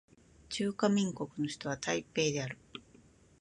[0.49, 2.57] 中華民国の首都は台北である